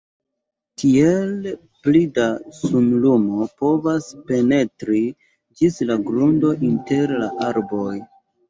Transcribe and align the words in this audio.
Tiel 0.83 1.49
pli 1.87 2.01
da 2.15 2.25
sunlumo 2.61 3.47
povas 3.65 4.09
penetri 4.31 5.05
ĝis 5.61 5.81
la 5.91 5.99
grundo 6.09 6.53
inter 6.73 7.19
la 7.23 7.33
arboj. 7.53 7.95